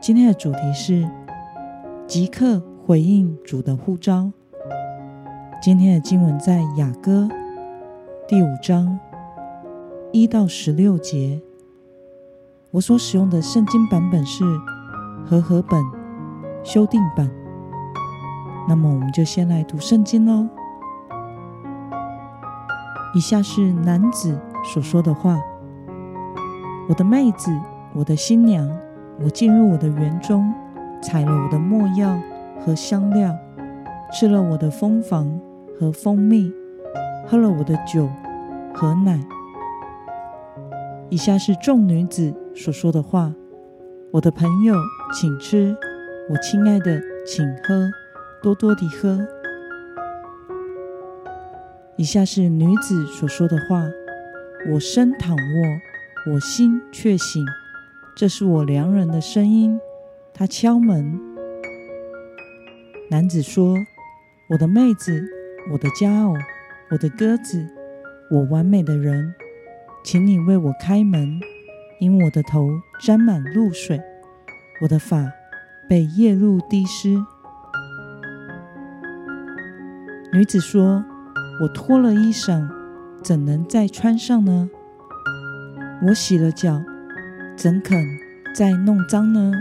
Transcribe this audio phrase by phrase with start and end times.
[0.00, 1.10] 今天的主题是
[2.06, 4.30] 即刻回应主的呼召。
[5.60, 7.28] 今天的经文在雅歌
[8.28, 8.98] 第五章
[10.12, 11.42] 一到十六节。
[12.70, 14.44] 我所使用的圣经版本是
[15.26, 15.84] 和合本
[16.62, 17.28] 修订版。
[18.68, 20.46] 那么，我们就先来读圣经喽。
[23.14, 24.38] 以下是男子
[24.72, 25.40] 所说的话
[26.88, 27.50] ：“我的妹子，
[27.94, 28.70] 我的新娘，
[29.20, 30.54] 我进入我的园中，
[31.02, 32.20] 采了我的墨药
[32.60, 33.36] 和香料，
[34.12, 35.40] 吃了我的蜂房
[35.78, 36.52] 和蜂蜜，
[37.26, 38.08] 喝了我的酒
[38.72, 39.20] 和奶。”
[41.10, 43.34] 以下是众女子所说的话
[44.12, 44.76] ：“我的朋友，
[45.12, 45.74] 请吃；
[46.30, 47.90] 我亲爱的，请喝，
[48.42, 49.18] 多多地喝。”
[51.96, 53.88] 以下是女子所说的话
[54.70, 57.44] ：“我身躺卧，我心却醒。
[58.18, 59.78] 这是我良人的声音，
[60.34, 61.20] 他敲门。”
[63.08, 63.76] 男子说
[64.50, 65.24] ：“我的妹子，
[65.70, 66.34] 我的佳偶，
[66.90, 67.64] 我的鸽子，
[68.28, 69.32] 我完美的人。”
[70.02, 71.38] 请你为我开门，
[72.00, 72.68] 因我的头
[73.00, 74.00] 沾满露水，
[74.82, 75.30] 我的发
[75.88, 77.16] 被夜露滴湿。
[80.32, 81.04] 女子说
[81.62, 82.68] ：“我脱了衣裳，
[83.22, 84.68] 怎能再穿上呢？
[86.08, 86.82] 我洗了脚，
[87.58, 88.06] 怎肯
[88.54, 89.52] 再弄脏呢？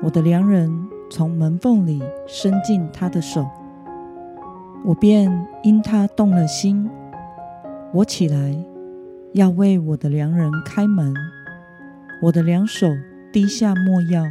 [0.00, 3.50] 我的良人从门缝里伸进他的手，
[4.84, 5.28] 我便
[5.64, 6.88] 因他动了心。
[7.92, 8.56] 我起来。”
[9.34, 11.14] 要为我的良人开门，
[12.22, 12.88] 我的两手
[13.32, 14.24] 滴下没药，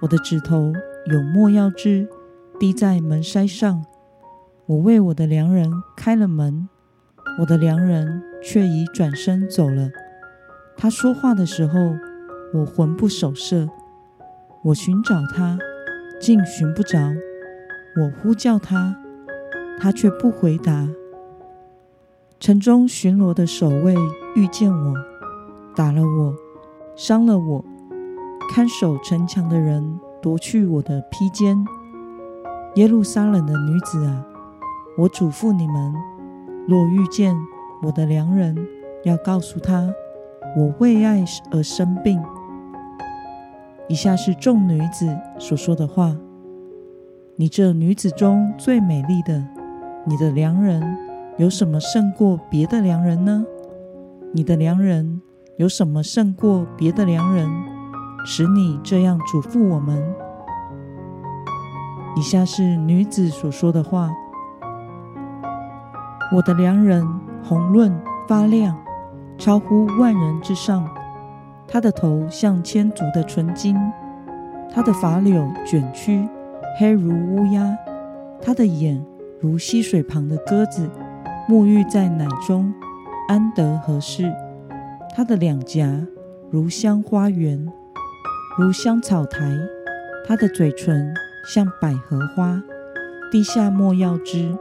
[0.00, 0.72] 我的指头
[1.06, 2.06] 有没药汁
[2.60, 3.84] 滴在门筛上。
[4.66, 6.68] 我为我的良人开了门，
[7.40, 9.90] 我的良人却已转身走了。
[10.76, 11.78] 他说话的时候，
[12.54, 13.68] 我魂不守舍。
[14.64, 15.58] 我寻找他，
[16.20, 17.14] 竟寻不着；
[17.96, 18.96] 我呼叫他，
[19.80, 20.88] 他却不回答。
[22.38, 23.94] 城中巡逻的守卫
[24.34, 24.94] 遇见我，
[25.74, 26.34] 打了我，
[26.96, 27.64] 伤了我；
[28.52, 31.64] 看守城墙的人夺去我的披肩。
[32.76, 34.24] 耶路撒冷的女子啊，
[34.96, 35.94] 我嘱咐你们：
[36.68, 37.36] 若遇见
[37.82, 38.56] 我的良人，
[39.04, 39.92] 要告诉他，
[40.56, 42.22] 我为爱而生病。
[43.88, 46.16] 以下是众女子所说的话：
[47.36, 49.44] 你这女子中最美丽的，
[50.06, 50.98] 你的良人。
[51.38, 53.42] 有什么胜过别的良人呢？
[54.34, 55.22] 你的良人
[55.56, 57.48] 有什么胜过别的良人，
[58.26, 60.14] 使你这样嘱咐我们？
[62.16, 64.10] 以下是女子所说的话：
[66.36, 67.02] 我的良人
[67.42, 67.98] 红润
[68.28, 68.76] 发亮，
[69.42, 70.88] 超乎万人之上。
[71.66, 73.76] 他的头像千足的纯金，
[74.72, 76.28] 他的发綹卷曲，
[76.78, 77.76] 黑如乌鸦。
[78.40, 79.04] 他的眼
[79.40, 80.88] 如溪水旁的鸽子。
[81.48, 82.72] 沐浴在奶中，
[83.26, 84.32] 安得合适？
[85.12, 86.06] 他的两颊
[86.48, 87.66] 如香花园，
[88.56, 89.40] 如香草台。
[90.24, 91.12] 他的嘴唇
[91.52, 92.62] 像百合花，
[93.32, 94.56] 滴下莫药汁。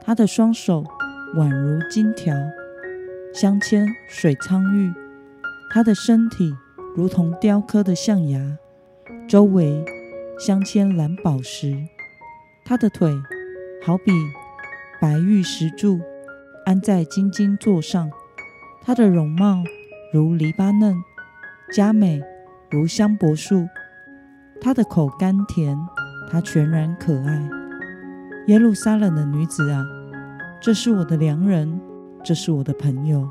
[0.00, 0.84] 他的双手
[1.36, 2.32] 宛如金条，
[3.34, 4.94] 镶嵌水苍玉。
[5.72, 6.54] 他的身体
[6.94, 8.56] 如同雕刻的象牙，
[9.26, 9.84] 周围
[10.38, 11.76] 镶嵌蓝宝石。
[12.64, 13.12] 他的腿
[13.84, 14.12] 好比。
[15.00, 16.00] 白玉石柱
[16.64, 18.10] 安在金金座上，
[18.80, 19.62] 他的容貌
[20.12, 20.94] 如黎巴嫩，
[21.72, 22.22] 佳美
[22.70, 23.66] 如香柏树。
[24.62, 25.76] 他的口甘甜，
[26.30, 27.46] 他全然可爱。
[28.46, 29.84] 耶路撒冷的女子啊，
[30.62, 31.78] 这是我的良人，
[32.24, 33.28] 这是我的朋友。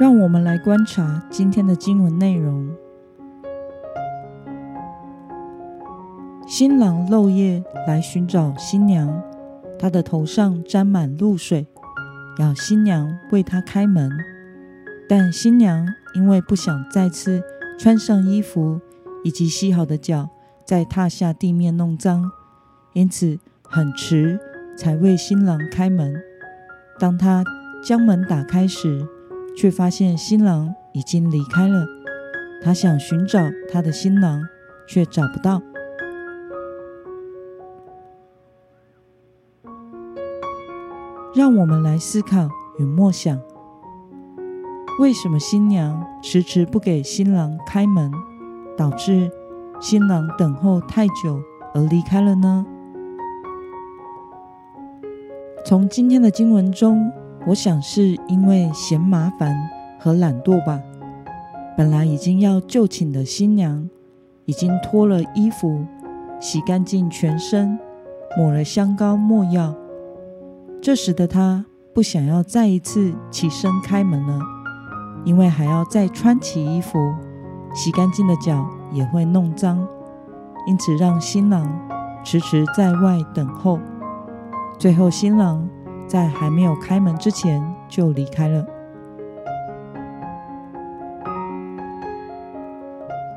[0.00, 2.74] 让我们来观察今天的经文内容。
[6.46, 9.22] 新郎漏夜来寻找新娘，
[9.78, 11.66] 他的头上沾满露水，
[12.38, 14.10] 要新娘为他开门。
[15.08, 17.42] 但新娘因为不想再次
[17.78, 18.80] 穿上衣服，
[19.24, 20.30] 以及洗好的脚
[20.64, 22.30] 再踏下地面弄脏，
[22.94, 24.38] 因此很迟
[24.76, 26.14] 才为新郎开门。
[26.98, 27.42] 当他
[27.84, 29.06] 将门打开时，
[29.56, 31.86] 却发现新郎已经离开了。
[32.62, 33.38] 他想寻找
[33.70, 34.42] 他的新郎，
[34.88, 35.62] 却找不到。
[41.34, 42.48] 让我们来思考
[42.78, 43.38] 与默想：
[44.98, 48.10] 为什么新娘迟迟不给新郎开门，
[48.74, 49.30] 导致
[49.80, 51.42] 新郎等候太久
[51.74, 52.64] 而离开了呢？
[55.66, 57.10] 从今天的经文中，
[57.44, 59.52] 我想是因为嫌麻烦
[59.98, 60.80] 和懒惰吧。
[61.76, 63.90] 本来已经要就寝的新娘，
[64.44, 65.84] 已经脱了衣服，
[66.38, 67.76] 洗干净全身，
[68.38, 69.74] 抹了香膏没药。
[70.80, 74.38] 这时的她不想要再一次起身开门了，
[75.24, 76.96] 因为还要再穿起衣服，
[77.74, 79.84] 洗干净的脚也会弄脏，
[80.68, 81.68] 因此让新郎
[82.22, 83.80] 迟迟在外等候。
[84.78, 85.68] 最后，新郎
[86.06, 88.64] 在还没有开门之前就离开了。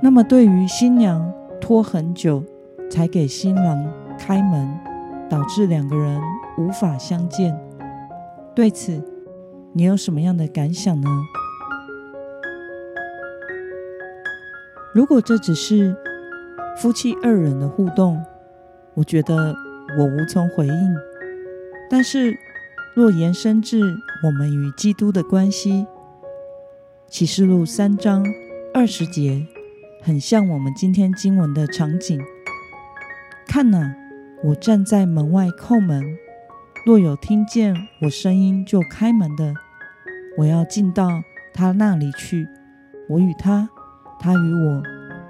[0.01, 2.44] 那么，对于新娘拖很久
[2.89, 3.86] 才给新郎
[4.18, 4.80] 开门，
[5.30, 6.21] 导致两个人
[6.57, 7.57] 无法相见，
[8.53, 9.01] 对此
[9.74, 11.09] 你有什么样的感想呢？
[14.94, 15.95] 如果这只是
[16.77, 18.21] 夫妻二人的互动，
[18.94, 19.56] 我觉得
[19.97, 20.95] 我无从回应。
[21.89, 22.38] 但是，
[22.95, 25.88] 若延伸至我们与基督的关系，
[27.07, 28.24] 启示录三章
[28.74, 29.47] 二十节。
[30.01, 32.21] 很像我们今天经文的场景。
[33.45, 33.94] 看哪，
[34.44, 36.01] 我站在门外叩门，
[36.86, 39.53] 若有听见我声音就开门的，
[40.38, 41.21] 我要进到
[41.53, 42.47] 他那里去，
[43.09, 43.68] 我与他，
[44.19, 44.81] 他与我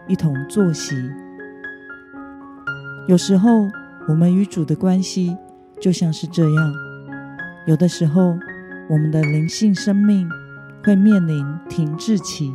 [0.07, 0.95] 一同坐席。
[3.07, 3.67] 有时候
[4.07, 5.35] 我们与主的关系
[5.79, 6.73] 就像是这样，
[7.65, 8.37] 有的时候
[8.89, 10.29] 我们的灵性生命
[10.83, 12.53] 会面临停滞期。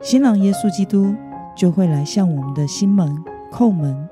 [0.00, 1.14] 新郎耶稣基督
[1.54, 3.14] 就会来向我们的心门
[3.52, 4.08] 叩门。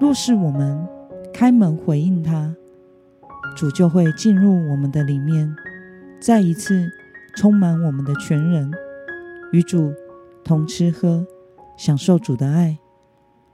[0.00, 0.84] 若是我们
[1.32, 2.52] 开门回应他，
[3.56, 5.54] 主就会进入我们的里面，
[6.20, 6.90] 再一次
[7.36, 8.68] 充满我们的全人，
[9.52, 9.92] 与主
[10.42, 11.24] 同吃喝，
[11.76, 12.78] 享受主的爱，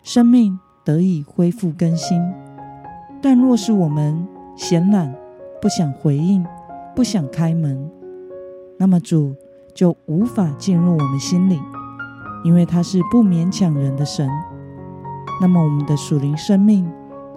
[0.03, 2.19] 生命得以恢复更新。
[3.29, 4.25] 但若是我们
[4.55, 5.13] 嫌懒，
[5.61, 6.47] 不想回应，
[6.95, 7.91] 不想开门，
[8.79, 9.35] 那么主，
[9.75, 11.61] 就无法进入我们心里，
[12.45, 14.31] 因为他是不勉强人的神。
[15.41, 16.89] 那么我们的属灵生命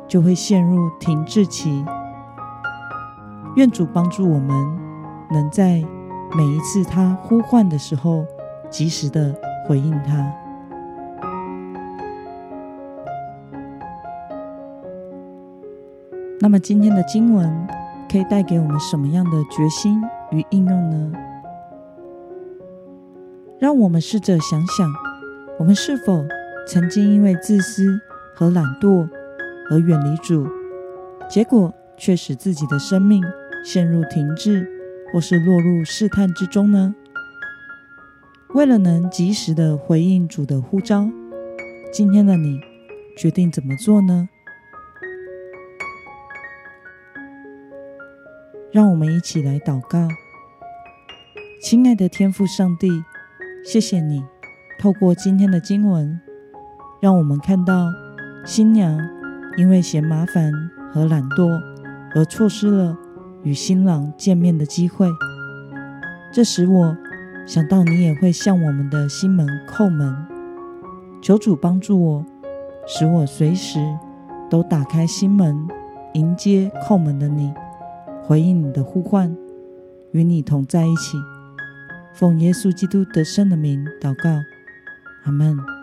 [0.08, 1.84] 就会陷入停滞期。
[3.56, 4.80] 愿主帮助我们，
[5.32, 5.84] 能在
[6.38, 8.24] 每一次他呼唤的时候，
[8.70, 9.36] 及时的
[9.68, 10.32] 回应他。
[16.50, 17.48] 那么今天的经文
[18.12, 20.02] 可以带给我们什么样的决心
[20.32, 21.12] 与应用呢？
[23.60, 24.92] 让我们试着想想，
[25.60, 26.26] 我们是否
[26.68, 28.02] 曾经因为自私
[28.34, 29.08] 和懒惰
[29.70, 30.48] 而远离主，
[31.30, 33.24] 结果却使自己的生命
[33.64, 34.68] 陷入停滞，
[35.14, 36.96] 或是落入试探之中呢？
[38.56, 41.08] 为了能及时的回应主的呼召，
[41.94, 42.60] 今天的你
[43.16, 44.30] 决定怎么做呢？
[48.72, 50.08] 让我们一起来祷告，
[51.60, 52.88] 亲爱的天父上帝。
[53.66, 54.24] 谢谢你，
[54.80, 56.22] 透过今天的经文，
[57.02, 57.88] 让我们看到
[58.46, 59.00] 新娘
[59.58, 60.54] 因为嫌麻烦
[60.94, 61.60] 和懒惰
[62.14, 62.96] 而错失了
[63.44, 65.10] 与新郎见面的机会。
[66.32, 66.96] 这使我
[67.48, 70.16] 想到，你也会向我们的心门叩门。
[71.24, 72.26] 求主帮助我，
[72.86, 73.80] 使我随时
[74.48, 75.68] 都打开心门，
[76.14, 77.52] 迎接叩门的你，
[78.30, 79.36] 回应你的呼唤，
[80.12, 81.18] 与你同在一起。
[82.14, 84.30] 奉耶稣基督得胜的名祷告，
[85.24, 85.79] 阿门。